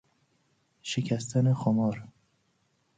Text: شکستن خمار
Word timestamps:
شکستن 0.81 1.53
خمار 1.53 2.03